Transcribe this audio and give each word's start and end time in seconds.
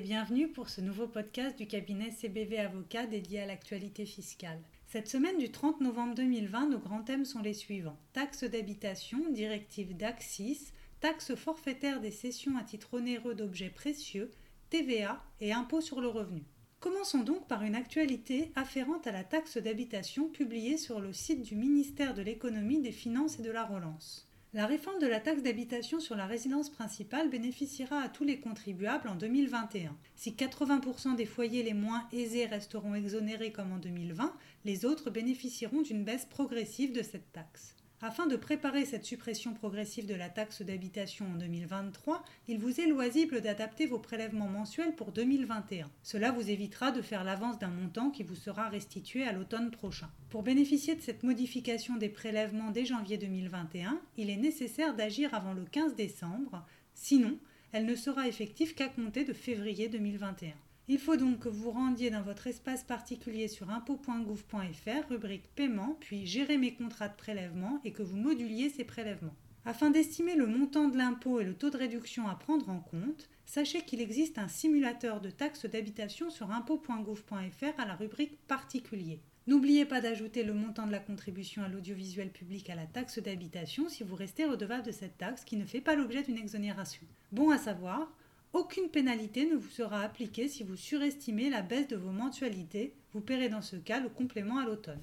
bienvenue 0.00 0.46
pour 0.46 0.68
ce 0.68 0.80
nouveau 0.80 1.08
podcast 1.08 1.58
du 1.58 1.66
cabinet 1.66 2.12
CBV 2.12 2.58
Avocat 2.60 3.06
dédié 3.06 3.40
à 3.40 3.46
l'actualité 3.46 4.06
fiscale. 4.06 4.60
Cette 4.86 5.08
semaine 5.08 5.38
du 5.38 5.50
30 5.50 5.80
novembre 5.80 6.14
2020, 6.14 6.68
nos 6.68 6.78
grands 6.78 7.02
thèmes 7.02 7.24
sont 7.24 7.42
les 7.42 7.54
suivants. 7.54 7.98
Taxe 8.12 8.44
d'habitation, 8.44 9.18
directive 9.30 9.96
DAX6, 9.96 10.72
taxe 11.00 11.34
forfaitaire 11.34 12.00
des 12.00 12.12
cessions 12.12 12.56
à 12.56 12.62
titre 12.62 12.94
onéreux 12.94 13.34
d'objets 13.34 13.70
précieux, 13.70 14.30
TVA 14.70 15.20
et 15.40 15.52
impôt 15.52 15.80
sur 15.80 16.00
le 16.00 16.08
revenu. 16.08 16.44
Commençons 16.78 17.24
donc 17.24 17.48
par 17.48 17.64
une 17.64 17.74
actualité 17.74 18.52
afférente 18.54 19.08
à 19.08 19.12
la 19.12 19.24
taxe 19.24 19.58
d'habitation 19.58 20.28
publiée 20.28 20.76
sur 20.76 21.00
le 21.00 21.12
site 21.12 21.42
du 21.42 21.56
ministère 21.56 22.14
de 22.14 22.22
l'économie, 22.22 22.80
des 22.80 22.92
finances 22.92 23.40
et 23.40 23.42
de 23.42 23.50
la 23.50 23.64
relance. 23.64 24.27
La 24.54 24.64
réforme 24.64 24.98
de 24.98 25.06
la 25.06 25.20
taxe 25.20 25.42
d'habitation 25.42 26.00
sur 26.00 26.16
la 26.16 26.24
résidence 26.24 26.70
principale 26.70 27.28
bénéficiera 27.28 28.00
à 28.00 28.08
tous 28.08 28.24
les 28.24 28.40
contribuables 28.40 29.08
en 29.08 29.14
2021. 29.14 29.94
Si 30.16 30.30
80% 30.32 31.16
des 31.16 31.26
foyers 31.26 31.62
les 31.62 31.74
moins 31.74 32.08
aisés 32.12 32.46
resteront 32.46 32.94
exonérés 32.94 33.52
comme 33.52 33.72
en 33.72 33.78
2020, 33.78 34.34
les 34.64 34.86
autres 34.86 35.10
bénéficieront 35.10 35.82
d'une 35.82 36.02
baisse 36.02 36.24
progressive 36.24 36.92
de 36.92 37.02
cette 37.02 37.30
taxe. 37.32 37.76
Afin 38.00 38.28
de 38.28 38.36
préparer 38.36 38.84
cette 38.84 39.04
suppression 39.04 39.54
progressive 39.54 40.06
de 40.06 40.14
la 40.14 40.28
taxe 40.28 40.62
d'habitation 40.62 41.26
en 41.26 41.36
2023, 41.36 42.24
il 42.46 42.60
vous 42.60 42.80
est 42.80 42.86
loisible 42.86 43.40
d'adapter 43.40 43.86
vos 43.86 43.98
prélèvements 43.98 44.46
mensuels 44.46 44.94
pour 44.94 45.10
2021. 45.10 45.90
Cela 46.04 46.30
vous 46.30 46.48
évitera 46.48 46.92
de 46.92 47.02
faire 47.02 47.24
l'avance 47.24 47.58
d'un 47.58 47.70
montant 47.70 48.10
qui 48.10 48.22
vous 48.22 48.36
sera 48.36 48.68
restitué 48.68 49.24
à 49.24 49.32
l'automne 49.32 49.72
prochain. 49.72 50.08
Pour 50.30 50.44
bénéficier 50.44 50.94
de 50.94 51.00
cette 51.00 51.24
modification 51.24 51.96
des 51.96 52.08
prélèvements 52.08 52.70
dès 52.70 52.84
janvier 52.84 53.18
2021, 53.18 54.00
il 54.16 54.30
est 54.30 54.36
nécessaire 54.36 54.94
d'agir 54.94 55.34
avant 55.34 55.52
le 55.52 55.64
15 55.64 55.96
décembre, 55.96 56.64
sinon 56.94 57.36
elle 57.72 57.84
ne 57.84 57.96
sera 57.96 58.28
effective 58.28 58.74
qu'à 58.74 58.88
compter 58.88 59.24
de 59.24 59.32
février 59.32 59.88
2021. 59.88 60.52
Il 60.90 60.98
faut 60.98 61.16
donc 61.16 61.40
que 61.40 61.50
vous 61.50 61.70
rendiez 61.70 62.08
dans 62.08 62.22
votre 62.22 62.46
espace 62.46 62.82
particulier 62.82 63.46
sur 63.46 63.68
impôt.gouv.fr, 63.68 65.08
rubrique 65.10 65.50
paiement, 65.54 65.98
puis 66.00 66.26
gérer 66.26 66.56
mes 66.56 66.72
contrats 66.72 67.10
de 67.10 67.16
prélèvement 67.16 67.78
et 67.84 67.92
que 67.92 68.02
vous 68.02 68.16
moduliez 68.16 68.70
ces 68.70 68.84
prélèvements. 68.84 69.34
Afin 69.66 69.90
d'estimer 69.90 70.34
le 70.34 70.46
montant 70.46 70.88
de 70.88 70.96
l'impôt 70.96 71.40
et 71.40 71.44
le 71.44 71.52
taux 71.52 71.68
de 71.68 71.76
réduction 71.76 72.26
à 72.26 72.36
prendre 72.36 72.70
en 72.70 72.80
compte, 72.80 73.28
sachez 73.44 73.82
qu'il 73.82 74.00
existe 74.00 74.38
un 74.38 74.48
simulateur 74.48 75.20
de 75.20 75.28
taxe 75.28 75.66
d'habitation 75.66 76.30
sur 76.30 76.50
impôt.gouv.fr 76.50 77.78
à 77.78 77.84
la 77.84 77.94
rubrique 77.94 78.38
particulier. 78.46 79.20
N'oubliez 79.46 79.84
pas 79.84 80.00
d'ajouter 80.00 80.42
le 80.42 80.54
montant 80.54 80.86
de 80.86 80.92
la 80.92 81.00
contribution 81.00 81.62
à 81.62 81.68
l'audiovisuel 81.68 82.30
public 82.30 82.70
à 82.70 82.74
la 82.74 82.86
taxe 82.86 83.18
d'habitation 83.18 83.90
si 83.90 84.04
vous 84.04 84.14
restez 84.14 84.46
redevable 84.46 84.86
de 84.86 84.92
cette 84.92 85.18
taxe 85.18 85.44
qui 85.44 85.56
ne 85.56 85.66
fait 85.66 85.82
pas 85.82 85.96
l'objet 85.96 86.22
d'une 86.22 86.38
exonération. 86.38 87.06
Bon 87.32 87.50
à 87.50 87.58
savoir, 87.58 88.10
aucune 88.58 88.88
pénalité 88.88 89.46
ne 89.46 89.54
vous 89.54 89.70
sera 89.70 90.02
appliquée 90.02 90.48
si 90.48 90.64
vous 90.64 90.76
surestimez 90.76 91.48
la 91.48 91.62
baisse 91.62 91.86
de 91.86 91.96
vos 91.96 92.10
mensualités. 92.10 92.94
Vous 93.12 93.20
paierez 93.20 93.48
dans 93.48 93.62
ce 93.62 93.76
cas 93.76 94.00
le 94.00 94.08
complément 94.08 94.58
à 94.58 94.64
l'automne. 94.64 95.00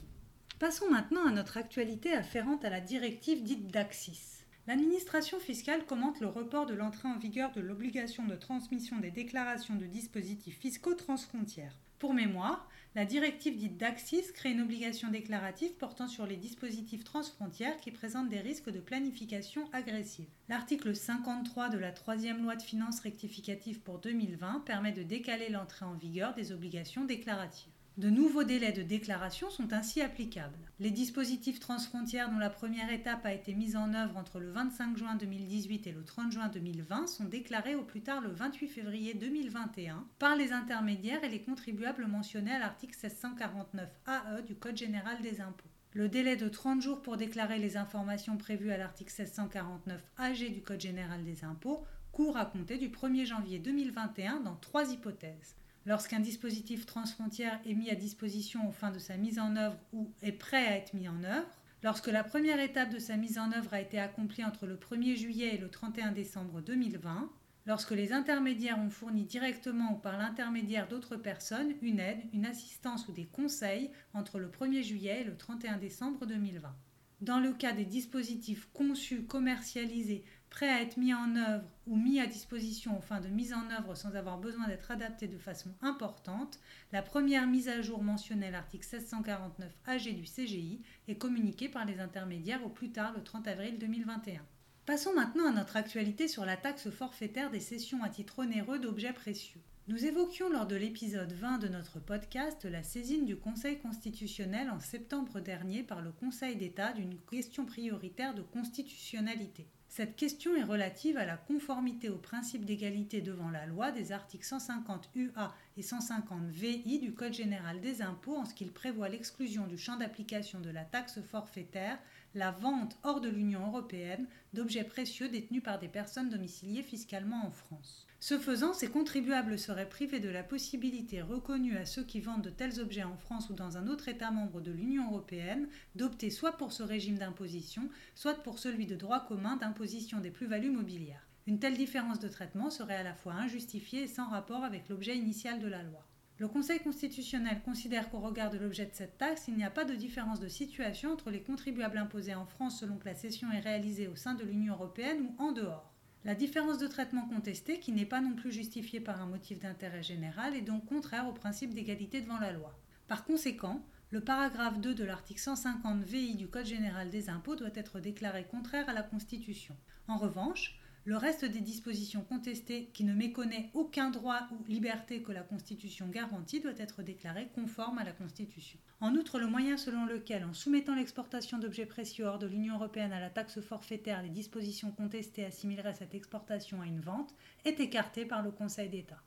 Passons 0.59 0.89
maintenant 0.89 1.25
à 1.25 1.31
notre 1.31 1.56
actualité 1.56 2.12
afférente 2.12 2.66
à 2.66 2.70
la 2.70 2.81
directive 2.81 3.44
dite 3.44 3.67
DAXIS. 3.67 4.44
L'administration 4.67 5.39
fiscale 5.39 5.86
commente 5.86 6.20
le 6.20 6.28
report 6.28 6.66
de 6.66 6.73
l'entrée 6.73 7.08
en 7.08 7.17
vigueur 7.17 7.53
de 7.53 7.62
l'obligation 7.62 8.25
de 8.25 8.36
transmission 8.36 9.00
des 9.00 9.12
déclarations 9.12 9.75
de 9.75 9.86
dispositifs 9.86 10.59
fiscaux 10.59 10.95
transfrontières. 10.95 11.78
Pour 11.99 12.13
mémoire, 12.13 12.69
la 12.95 13.05
directive 13.05 13.57
dite 13.57 13.77
DAXIS 13.77 14.31
crée 14.33 14.51
une 14.51 14.61
obligation 14.61 15.09
déclarative 15.09 15.73
portant 15.73 16.07
sur 16.07 16.25
les 16.25 16.38
dispositifs 16.38 17.03
transfrontières 17.03 17.77
qui 17.77 17.91
présentent 17.91 18.29
des 18.29 18.39
risques 18.39 18.69
de 18.69 18.79
planification 18.79 19.69
agressive. 19.73 20.29
L'article 20.47 20.95
53 20.95 21.69
de 21.69 21.77
la 21.77 21.91
troisième 21.91 22.44
loi 22.44 22.55
de 22.55 22.61
finances 22.61 23.01
rectificative 23.01 23.81
pour 23.81 24.00
2020 24.00 24.61
permet 24.66 24.94
de 24.94 25.03
décaler 25.03 25.50
l'entrée 25.50 25.85
en 25.85 25.95
vigueur 25.95 26.34
des 26.35 26.53
obligations 26.53 27.03
déclaratives. 27.03 27.75
De 27.97 28.09
nouveaux 28.09 28.44
délais 28.44 28.73
de 28.73 28.83
déclaration 28.83 29.50
sont 29.50 29.72
ainsi 29.72 30.01
applicables. 30.01 30.59
Les 30.81 30.91
dispositifs 30.91 31.61
transfrontières 31.61 32.29
dont 32.29 32.39
la 32.39 32.50
première 32.50 32.91
étape 32.91 33.25
a 33.25 33.31
été 33.31 33.53
mise 33.53 33.78
en 33.78 33.94
œuvre 33.94 34.17
entre 34.17 34.41
le 34.41 34.51
25 34.51 34.97
juin 34.97 35.16
2018 35.16 35.88
et 35.88 35.94
le 35.94 36.03
30 36.03 36.29
juin 36.34 36.50
2020 36.50 37.07
sont 37.07 37.23
déclarés 37.23 37.75
au 37.75 37.84
plus 37.84 38.01
tard 38.01 38.19
le 38.19 38.31
28 38.31 38.67
février 38.67 39.13
2021 39.13 40.05
par 40.19 40.35
les 40.35 40.51
intermédiaires 40.51 41.23
et 41.23 41.29
les 41.29 41.41
contribuables 41.41 42.05
mentionnés 42.05 42.51
à 42.51 42.59
l'article 42.59 42.97
1649 43.01 43.89
AE 44.07 44.41
du 44.41 44.55
Code 44.55 44.75
général 44.75 45.22
des 45.22 45.39
impôts. 45.39 45.69
Le 45.94 46.09
délai 46.09 46.35
de 46.35 46.50
30 46.50 46.81
jours 46.81 47.01
pour 47.01 47.16
déclarer 47.16 47.59
les 47.59 47.78
informations 47.78 48.35
prévues 48.35 48.72
à 48.72 48.78
l'article 48.78 49.13
1649 49.17 50.03
AG 50.17 50.51
du 50.51 50.61
Code 50.61 50.81
général 50.81 51.23
des 51.23 51.45
impôts 51.45 51.85
court 52.11 52.35
à 52.35 52.45
compter 52.45 52.78
du 52.78 52.89
1er 52.89 53.25
janvier 53.25 53.59
2021 53.59 54.41
dans 54.41 54.55
trois 54.55 54.91
hypothèses 54.91 55.55
lorsqu'un 55.85 56.19
dispositif 56.19 56.85
transfrontière 56.85 57.59
est 57.66 57.73
mis 57.73 57.90
à 57.90 57.96
disposition 57.96 58.68
aux 58.68 58.72
fins 58.72 58.91
de 58.91 59.00
sa 59.00 59.18
mise 59.18 59.40
en 59.40 59.56
œuvre 59.56 59.78
ou 59.94 60.12
est 60.22 60.31
prêt 60.31 60.66
à 60.68 60.78
être 60.78 60.94
mis 60.94 61.07
en 61.07 61.23
œuvre, 61.23 61.47
lorsque 61.84 62.07
la 62.07 62.23
première 62.23 62.59
étape 62.59 62.90
de 62.90 63.00
sa 63.00 63.18
mise 63.18 63.38
en 63.38 63.51
œuvre 63.51 63.73
a 63.73 63.81
été 63.81 64.00
accomplie 64.00 64.44
entre 64.44 64.66
le 64.66 64.75
1er 64.75 65.16
juillet 65.16 65.56
et 65.56 65.57
le 65.57 65.69
31 65.69 66.12
décembre 66.12 66.62
2020, 66.62 67.29
lorsque 67.66 67.91
les 67.91 68.13
intermédiaires 68.13 68.79
ont 68.79 68.90
fourni 68.90 69.25
directement 69.25 69.94
ou 69.94 69.97
par 69.97 70.18
l'intermédiaire 70.18 70.88
d'autres 70.88 71.18
personnes 71.18 71.73
une 71.81 72.00
aide, 72.00 72.22
une 72.34 72.46
assistance 72.46 73.07
ou 73.07 73.12
des 73.12 73.25
conseils 73.25 73.91
entre 74.13 74.40
le 74.40 74.47
1er 74.47 74.84
juillet 74.84 75.22
et 75.22 75.25
le 75.25 75.38
31 75.38 75.78
décembre 75.78 76.25
2020. 76.25 76.75
Dans 77.22 77.40
le 77.40 77.53
cas 77.53 77.72
des 77.72 77.85
dispositifs 77.85 78.67
conçus, 78.73 79.23
commercialisés, 79.23 80.25
prêts 80.55 80.69
à 80.69 80.81
être 80.81 80.95
mis 80.95 81.13
en 81.13 81.35
œuvre 81.35 81.66
ou 81.85 81.97
mis 81.97 82.21
à 82.21 82.27
disposition 82.27 82.97
aux 82.97 83.01
fins 83.01 83.19
de 83.19 83.27
mise 83.27 83.53
en 83.53 83.69
œuvre 83.71 83.93
sans 83.93 84.16
avoir 84.16 84.38
besoin 84.38 84.69
d'être 84.69 84.89
adaptés 84.89 85.27
de 85.27 85.38
façon 85.38 85.69
importante, 85.81 86.61
la 86.93 87.01
première 87.01 87.45
mise 87.45 87.67
à 87.67 87.81
jour 87.81 88.01
mentionnée 88.01 88.47
à 88.47 88.51
l'article 88.51 88.88
1649 88.89 89.69
AG 89.85 90.16
du 90.16 90.23
CGI 90.23 90.81
est 91.09 91.17
communiquée 91.17 91.67
par 91.67 91.83
les 91.83 91.99
intermédiaires 91.99 92.66
au 92.66 92.69
plus 92.69 92.89
tard 92.89 93.11
le 93.17 93.21
30 93.21 93.49
avril 93.49 93.77
2021. 93.79 94.39
Passons 94.85 95.13
maintenant 95.13 95.49
à 95.49 95.51
notre 95.51 95.75
actualité 95.75 96.29
sur 96.29 96.45
la 96.45 96.55
taxe 96.55 96.89
forfaitaire 96.89 97.51
des 97.51 97.59
cessions 97.59 98.01
à 98.01 98.07
titre 98.07 98.39
onéreux 98.39 98.79
d'objets 98.79 99.11
précieux. 99.11 99.59
Nous 99.88 100.03
évoquions 100.03 100.50
lors 100.50 100.66
de 100.66 100.75
l'épisode 100.75 101.31
20 101.34 101.59
de 101.59 101.68
notre 101.68 102.00
podcast 102.00 102.66
la 102.66 102.81
saisine 102.81 103.23
du 103.23 103.35
Conseil 103.35 103.78
constitutionnel 103.78 104.72
en 104.72 104.79
septembre 104.79 105.41
dernier 105.41 105.84
par 105.84 106.01
le 106.01 106.12
Conseil 106.12 106.56
d'État 106.56 106.91
d'une 106.91 107.19
question 107.29 107.68
prioritaire 107.68 108.34
de 108.34 108.41
constitutionnalité. 108.41 109.68
Cette 109.88 110.16
question 110.16 110.56
est 110.56 110.63
relative 110.63 111.18
à 111.18 111.25
la 111.25 111.38
conformité 111.38 112.09
au 112.09 112.18
principe 112.18 112.66
d'égalité 112.66 113.22
devant 113.22 113.51
la 113.51 113.68
loi 113.68 113.91
des 113.91 114.12
articles 114.12 114.47
150 114.47 115.12
UA 115.13 115.53
et 115.78 115.84
150 115.84 116.47
VI 116.47 116.97
du 116.97 117.13
Code 117.13 117.34
général 117.34 117.79
des 117.79 118.02
impôts 118.02 118.38
en 118.38 118.46
ce 118.46 118.56
qu'il 118.56 118.72
prévoit 118.72 119.07
l'exclusion 119.07 119.67
du 119.67 119.78
champ 119.78 119.97
d'application 119.97 120.62
de 120.62 120.72
la 120.72 120.84
taxe 120.84 121.22
forfaitaire, 121.22 122.00
la 122.34 122.50
vente 122.50 122.97
hors 123.03 123.22
de 123.22 123.29
l'Union 123.29 123.67
européenne 123.67 124.25
d'objets 124.52 124.84
précieux 124.84 125.29
détenus 125.29 125.62
par 125.62 125.78
des 125.78 125.90
personnes 125.90 126.31
domiciliées 126.31 126.81
fiscalement 126.81 127.46
en 127.46 127.52
France. 127.52 128.07
Ce 128.28 128.40
faisant, 128.40 128.74
ces 128.74 128.88
contribuables 128.88 129.59
seraient 129.59 129.88
privés 129.88 130.19
de 130.19 130.30
la 130.30 130.41
possibilité 130.41 131.22
reconnue 131.22 131.78
à 131.78 131.86
ceux 131.86 132.03
qui 132.03 132.19
vendent 132.19 132.41
de 132.41 132.50
tels 132.50 132.80
objets 132.80 133.03
en 133.03 133.18
France 133.18 133.52
ou 133.52 133.53
dans 133.53 133.78
un 133.78 133.86
autre 133.86 134.08
État 134.08 134.31
membre 134.31 134.62
de 134.62 134.72
l'Union 134.72 135.12
européenne 135.12 135.68
d'opter 135.94 136.31
soit 136.31 136.53
pour 136.53 136.72
ce 136.72 136.81
régime 136.81 137.19
d'imposition, 137.19 137.88
soit 138.16 138.41
pour 138.41 138.58
celui 138.58 138.88
de 138.88 138.96
droit 138.96 139.28
commun 139.28 139.58
d'imposition 139.58 140.22
des 140.22 140.31
plus-values 140.31 140.72
mobilières. 140.72 141.28
Une 141.46 141.59
telle 141.59 141.78
différence 141.78 142.19
de 142.19 142.28
traitement 142.28 142.72
serait 142.72 142.96
à 142.96 143.03
la 143.03 143.14
fois 143.14 143.34
injustifiée 143.34 144.02
et 144.02 144.08
sans 144.08 144.28
rapport 144.28 144.64
avec 144.64 144.90
l'objet 144.90 145.16
initial 145.16 145.59
de 145.59 145.68
la 145.68 145.84
loi. 145.84 146.03
Le 146.40 146.47
Conseil 146.47 146.80
constitutionnel 146.80 147.62
considère 147.64 148.09
qu'au 148.09 148.22
regard 148.22 148.50
de 148.50 148.58
l'objet 148.58 148.88
de 148.88 148.96
cette 148.96 149.19
taxe, 149.19 149.47
il 149.50 149.56
n'y 149.56 149.64
a 149.64 149.69
pas 149.69 149.85
de 149.85 149.94
différence 149.94 150.40
de 150.40 150.47
situation 150.47 151.11
entre 151.11 151.29
les 151.29 151.44
contribuables 151.44 151.99
imposés 151.99 152.34
en 152.34 152.47
France 152.47 152.79
selon 152.79 152.97
que 152.97 153.05
la 153.05 153.14
cession 153.14 153.52
est 153.52 153.59
réalisée 153.59 154.08
au 154.08 154.16
sein 154.16 154.34
de 154.34 154.46
l'Union 154.46 154.73
européenne 154.73 155.22
ou 155.22 155.44
en 155.44 155.52
dehors. 155.52 155.95
La 156.25 156.33
différence 156.33 156.79
de 156.79 156.87
traitement 156.87 157.27
contestée, 157.27 157.79
qui 157.79 157.91
n'est 157.91 158.03
pas 158.03 158.19
non 158.19 158.33
plus 158.33 158.51
justifiée 158.51 158.99
par 158.99 159.22
un 159.22 159.27
motif 159.27 159.59
d'intérêt 159.59 160.01
général, 160.01 160.55
est 160.55 160.61
donc 160.61 160.83
contraire 160.87 161.27
au 161.29 161.33
principe 161.33 161.75
d'égalité 161.75 162.19
devant 162.19 162.39
la 162.39 162.51
loi. 162.51 162.75
Par 163.07 163.25
conséquent, 163.25 163.85
le 164.09 164.22
paragraphe 164.22 164.79
2 164.79 164.95
de 164.95 165.03
l'article 165.03 165.39
150 165.39 166.03
VI 166.03 166.33
du 166.33 166.47
Code 166.47 166.66
général 166.66 167.11
des 167.11 167.29
impôts 167.29 167.55
doit 167.55 167.69
être 167.75 167.99
déclaré 167.99 168.43
contraire 168.45 168.89
à 168.89 168.93
la 168.93 169.03
Constitution. 169.03 169.77
En 170.07 170.17
revanche, 170.17 170.79
le 171.05 171.17
reste 171.17 171.46
des 171.46 171.61
dispositions 171.61 172.23
contestées 172.23 172.90
qui 172.91 173.03
ne 173.03 173.13
méconnaît 173.13 173.69
aucun 173.75 174.09
droit 174.09 174.41
ou 174.52 174.63
liberté 174.67 175.22
que 175.22 175.31
la 175.31 175.43
Constitution 175.43 176.07
garantit 176.07 176.61
doit 176.61 176.73
être 176.79 177.03
déclaré 177.03 177.49
conforme 177.53 177.99
à 177.99 178.03
la 178.03 178.11
Constitution. 178.11 178.79
En 179.02 179.13
outre, 179.13 179.37
le 179.37 179.46
moyen 179.46 179.78
selon 179.78 180.07
lequel, 180.07 180.43
en 180.43 180.53
soumettant 180.53 180.96
l'exportation 180.96 181.59
d'objets 181.59 181.85
précieux 181.85 182.25
hors 182.25 182.40
de 182.40 182.47
l'Union 182.47 182.73
européenne 182.73 183.13
à 183.13 183.19
la 183.19 183.29
taxe 183.29 183.61
forfaitaire, 183.61 184.23
les 184.23 184.29
dispositions 184.29 184.91
contestées 184.91 185.46
assimileraient 185.46 185.93
cette 185.93 186.16
exportation 186.16 186.81
à 186.81 186.87
une 186.87 187.02
vente, 187.02 187.35
est 187.66 187.79
écarté 187.79 188.25
par 188.25 188.41
le 188.41 188.49
Conseil 188.49 188.90
d'État. 188.90 189.22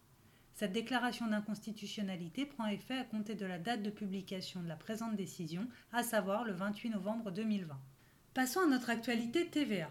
Cette 0.54 0.72
déclaration 0.72 1.28
d'inconstitutionnalité 1.28 2.44
prend 2.44 2.66
effet 2.66 2.98
à 2.98 3.04
compter 3.04 3.36
de 3.36 3.46
la 3.46 3.60
date 3.60 3.84
de 3.84 3.90
publication 3.90 4.60
de 4.60 4.68
la 4.68 4.74
présente 4.74 5.14
décision, 5.14 5.68
à 5.92 6.02
savoir 6.02 6.42
le 6.42 6.54
28 6.54 6.90
novembre 6.90 7.30
2020. 7.30 7.78
Passons 8.34 8.62
à 8.62 8.66
notre 8.66 8.90
actualité 8.90 9.46
TVA. 9.46 9.88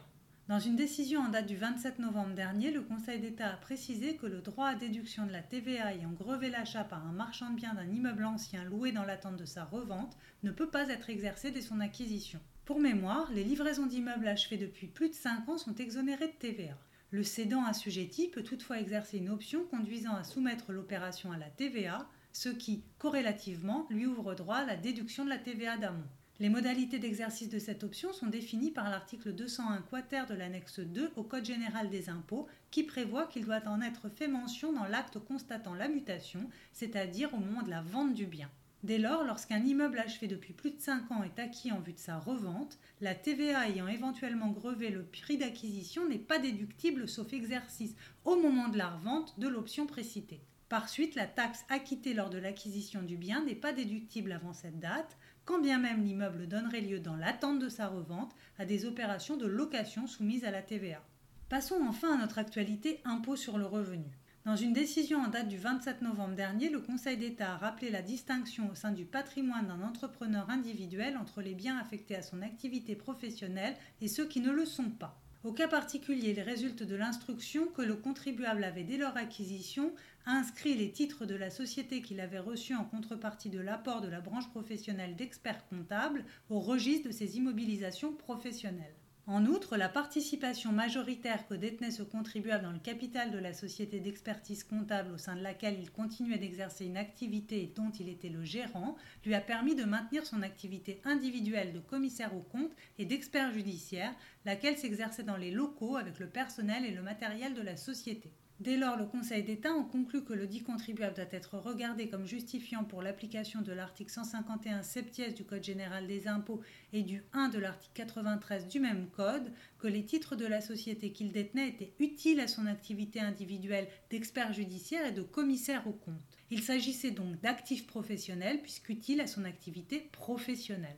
Dans 0.48 0.60
une 0.60 0.78
décision 0.78 1.20
en 1.24 1.28
date 1.28 1.46
du 1.46 1.58
27 1.58 2.00
novembre 2.00 2.34
dernier, 2.34 2.72
le 2.72 2.80
Conseil 2.80 3.20
d'État 3.20 3.50
a 3.50 3.58
précisé 3.58 4.16
que 4.16 4.28
le 4.28 4.40
droit 4.40 4.70
à 4.70 4.76
déduction 4.76 5.26
de 5.26 5.34
la 5.34 5.42
TVA 5.42 5.94
ayant 5.94 6.12
grevé 6.12 6.50
l'achat 6.50 6.86
par 6.86 7.06
un 7.06 7.12
marchand 7.12 7.50
de 7.50 7.58
biens 7.58 7.74
d'un 7.74 7.90
immeuble 7.90 8.24
ancien 8.24 8.64
loué 8.64 8.94
dans 8.94 9.04
l'attente 9.04 9.36
de 9.36 9.44
sa 9.44 9.66
revente 9.66 10.16
ne 10.44 10.52
peut 10.52 10.70
pas 10.70 10.88
être 10.88 11.10
exercé 11.10 11.52
dès 11.52 11.62
son 11.62 11.82
acquisition. 11.82 12.40
Pour 12.64 12.80
mémoire, 12.80 13.30
les 13.34 13.44
livraisons 13.44 13.88
d'immeubles 13.88 14.26
achevées 14.26 14.56
depuis 14.56 14.88
plus 14.88 15.10
de 15.10 15.16
5 15.16 15.50
ans 15.50 15.58
sont 15.58 15.76
exonérées 15.76 16.28
de 16.28 16.40
TVA. 16.40 16.78
Le 17.12 17.24
cédant 17.24 17.66
assujetti 17.66 18.30
peut 18.30 18.44
toutefois 18.44 18.80
exercer 18.80 19.18
une 19.18 19.30
option 19.30 19.66
conduisant 19.66 20.16
à 20.16 20.24
soumettre 20.24 20.72
l'opération 20.72 21.34
à 21.34 21.38
la 21.38 21.50
TVA, 21.50 22.08
ce 22.32 22.48
qui, 22.48 22.86
corrélativement, 23.00 23.86
lui 23.90 24.06
ouvre 24.06 24.34
droit 24.34 24.58
à 24.58 24.66
la 24.66 24.78
déduction 24.78 25.26
de 25.26 25.30
la 25.30 25.40
TVA 25.40 25.76
d'amont. 25.76 26.08
Les 26.40 26.50
modalités 26.50 27.00
d'exercice 27.00 27.50
de 27.50 27.58
cette 27.58 27.84
option 27.84 28.14
sont 28.14 28.28
définies 28.28 28.70
par 28.70 28.92
l'article 28.92 29.34
201 29.34 29.82
quater 29.90 30.28
de 30.28 30.36
l'annexe 30.36 30.80
2 30.80 31.14
au 31.16 31.24
Code 31.24 31.46
général 31.46 31.90
des 31.90 32.10
impôts 32.10 32.48
qui 32.70 32.84
prévoit 32.84 33.26
qu'il 33.26 33.44
doit 33.44 33.68
en 33.68 33.82
être 33.82 34.08
fait 34.10 34.28
mention 34.28 34.72
dans 34.72 34.86
l'acte 34.86 35.18
constatant 35.18 35.74
la 35.74 35.88
mutation, 35.88 36.48
c'est-à-dire 36.74 37.34
au 37.34 37.38
moment 37.38 37.64
de 37.64 37.72
la 37.72 37.82
vente 37.82 38.14
du 38.14 38.28
bien. 38.28 38.52
Dès 38.84 39.00
lors, 39.00 39.24
lorsqu'un 39.24 39.66
immeuble 39.66 39.98
achevé 39.98 40.28
depuis 40.28 40.54
plus 40.54 40.70
de 40.70 40.80
5 40.80 41.12
ans 41.12 41.24
est 41.24 41.40
acquis 41.40 41.72
en 41.72 41.80
vue 41.80 41.94
de 41.94 41.98
sa 41.98 42.20
revente, 42.20 42.78
la 43.02 43.16
TVA 43.16 43.68
ayant 43.68 43.88
éventuellement 43.88 44.52
grevé 44.52 44.92
le 44.92 45.06
prix 45.06 45.40
d'acquisition 45.40 46.08
n'est 46.08 46.20
pas 46.20 46.38
déductible 46.38 47.08
sauf 47.08 47.34
exercice 47.34 47.96
au 48.26 48.36
moment 48.36 48.68
de 48.68 48.78
la 48.78 48.90
revente 48.90 49.40
de 49.40 49.48
l'option 49.48 49.88
précitée. 49.88 50.42
Par 50.70 50.90
suite, 50.90 51.16
la 51.16 51.26
taxe 51.26 51.66
acquittée 51.70 52.14
lors 52.14 52.30
de 52.30 52.38
l'acquisition 52.38 53.02
du 53.02 53.16
bien 53.16 53.44
n'est 53.44 53.56
pas 53.56 53.72
déductible 53.74 54.34
avant 54.34 54.54
cette 54.54 54.80
date, 54.80 55.18
quand 55.48 55.60
bien 55.60 55.80
même 55.80 56.04
l'immeuble 56.04 56.48
donnerait 56.48 56.82
lieu 56.82 57.00
dans 57.00 57.16
l'attente 57.16 57.60
de 57.60 57.70
sa 57.70 57.88
revente 57.88 58.36
à 58.60 58.66
des 58.66 58.86
opérations 58.86 59.38
de 59.38 59.48
location 59.48 60.06
soumises 60.06 60.44
à 60.44 60.52
la 60.52 60.62
TVA. 60.62 61.02
Passons 61.48 61.80
enfin 61.88 62.14
à 62.14 62.18
notre 62.18 62.38
actualité 62.38 63.00
impôt 63.06 63.38
sur 63.38 63.58
le 63.58 63.66
revenu. 63.66 64.20
Dans 64.44 64.58
une 64.58 64.74
décision 64.74 65.20
en 65.20 65.30
date 65.30 65.48
du 65.48 65.58
27 65.58 66.02
novembre 66.02 66.36
dernier, 66.36 66.70
le 66.70 66.82
Conseil 66.82 67.16
d'État 67.16 67.54
a 67.54 67.58
rappelé 67.58 67.90
la 67.90 68.02
distinction 68.02 68.70
au 68.70 68.76
sein 68.76 68.92
du 68.92 69.06
patrimoine 69.06 69.68
d'un 69.68 69.82
entrepreneur 69.82 70.50
individuel 70.50 71.16
entre 71.16 71.42
les 71.42 71.56
biens 71.56 71.78
affectés 71.78 72.18
à 72.18 72.22
son 72.22 72.42
activité 72.42 72.96
professionnelle 72.96 73.76
et 74.02 74.10
ceux 74.10 74.26
qui 74.26 74.42
ne 74.42 74.52
le 74.52 74.66
sont 74.66 74.90
pas. 74.90 75.18
Au 75.44 75.54
cas 75.54 75.68
particulier, 75.68 76.32
il 76.32 76.40
résulte 76.42 76.84
de 76.84 76.96
l'instruction 76.96 77.68
que 77.68 77.84
le 77.84 77.96
contribuable 77.96 78.64
avait 78.64 78.84
dès 78.84 78.98
leur 78.98 79.16
acquisition 79.16 79.94
inscrit 80.26 80.76
les 80.76 80.92
titres 80.92 81.26
de 81.26 81.36
la 81.36 81.50
société 81.50 82.02
qu'il 82.02 82.20
avait 82.20 82.40
reçus 82.40 82.76
en 82.76 82.84
contrepartie 82.84 83.50
de 83.50 83.60
l'apport 83.60 84.02
de 84.02 84.10
la 84.10 84.20
branche 84.20 84.50
professionnelle 84.50 85.16
d'experts 85.16 85.66
comptables 85.70 86.26
au 86.50 86.60
registre 86.60 87.08
de 87.08 87.14
ses 87.14 87.38
immobilisations 87.38 88.14
professionnelles. 88.14 88.97
En 89.30 89.46
outre, 89.46 89.76
la 89.76 89.90
participation 89.90 90.72
majoritaire 90.72 91.46
que 91.48 91.54
détenait 91.54 91.92
ce 91.92 92.02
contribuable 92.02 92.64
dans 92.64 92.72
le 92.72 92.80
capital 92.80 93.30
de 93.30 93.38
la 93.38 93.52
société 93.52 94.00
d'expertise 94.00 94.64
comptable 94.64 95.12
au 95.12 95.18
sein 95.18 95.36
de 95.36 95.42
laquelle 95.42 95.78
il 95.82 95.92
continuait 95.92 96.38
d'exercer 96.38 96.86
une 96.86 96.96
activité 96.96 97.62
et 97.62 97.74
dont 97.76 97.92
il 98.00 98.08
était 98.08 98.30
le 98.30 98.46
gérant 98.46 98.96
lui 99.26 99.36
a 99.36 99.42
permis 99.42 99.76
de 99.76 99.84
maintenir 99.84 100.26
son 100.26 100.44
activité 100.44 101.02
individuelle 101.04 101.74
de 101.74 101.80
commissaire 101.80 102.34
aux 102.34 102.42
comptes 102.42 102.72
et 103.00 103.06
d'expert 103.06 103.52
judiciaire, 103.52 104.16
laquelle 104.46 104.78
s'exerçait 104.78 105.24
dans 105.24 105.36
les 105.36 105.52
locaux 105.52 105.98
avec 105.98 106.20
le 106.20 106.30
personnel 106.30 106.86
et 106.86 106.92
le 106.92 107.02
matériel 107.02 107.54
de 107.54 107.62
la 107.62 107.76
société. 107.76 108.32
Dès 108.60 108.76
lors, 108.76 108.98
le 108.98 109.06
Conseil 109.06 109.44
d'État 109.44 109.72
en 109.72 109.84
conclut 109.84 110.24
que 110.24 110.34
le 110.34 110.48
dit 110.48 110.64
contribuable 110.64 111.16
doit 111.16 111.26
être 111.30 111.60
regardé 111.60 112.10
comme 112.10 112.26
justifiant 112.26 112.84
pour 112.84 113.04
l'application 113.04 113.62
de 113.62 113.72
l'article 113.72 114.12
151 114.12 114.82
septies 114.82 115.32
du 115.32 115.46
Code 115.46 115.64
général 115.64 116.08
des 116.08 116.28
impôts 116.28 116.62
et 116.92 117.04
du 117.04 117.24
1 117.34 117.50
de 117.50 117.60
l'article 117.60 117.94
93 117.94 118.68
du 118.68 118.80
même 118.80 119.10
Code, 119.12 119.52
que 119.78 119.88
les 119.88 120.06
titres 120.06 120.36
de 120.36 120.48
la 120.48 120.60
société 120.60 121.12
qu'il 121.12 121.32
détenait 121.32 121.70
étaient 121.70 121.94
utiles 122.00 122.40
à 122.40 122.48
son 122.48 122.66
activité 122.66 123.20
individuelle 123.20 123.88
d'expert 124.10 124.54
judiciaire 124.54 125.06
et 125.06 125.12
de 125.12 125.22
commissaire 125.22 125.86
aux 125.86 125.94
comptes. 125.94 126.40
Il 126.50 126.64
s'agissait 126.64 127.12
donc 127.12 127.40
d'actifs 127.42 127.86
professionnels 127.86 128.64
puisqu'utiles 128.64 129.22
à 129.22 129.28
son 129.28 129.46
activité 129.46 130.10
professionnelle. 130.12 130.98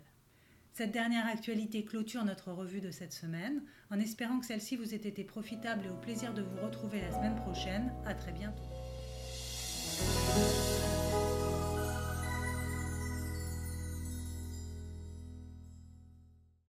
Cette 0.79 0.93
dernière 0.93 1.27
actualité 1.27 1.83
clôture 1.83 2.23
notre 2.23 2.53
revue 2.53 2.79
de 2.79 2.89
cette 2.89 3.11
semaine, 3.11 3.61
en 3.91 3.99
espérant 3.99 4.39
que 4.39 4.45
celle-ci 4.45 4.77
vous 4.77 4.93
ait 4.93 5.07
été 5.09 5.25
profitable 5.25 5.85
et 5.85 5.89
au 5.89 5.95
plaisir 5.95 6.33
de 6.33 6.41
vous 6.41 6.55
retrouver 6.65 7.01
la 7.01 7.11
semaine 7.11 7.35
prochaine. 7.35 7.91
À 8.05 8.13
très 8.13 8.31
bientôt. 8.31 8.63